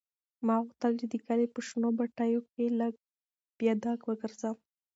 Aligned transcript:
ما 0.45 0.55
غوښتل 0.63 0.91
چې 0.99 1.05
د 1.09 1.15
کلي 1.25 1.47
په 1.53 1.59
شنو 1.67 1.89
پټیو 1.97 2.41
کې 2.51 2.65
لږ 2.79 2.93
پیاده 3.57 3.91
وګرځم. 4.07 4.55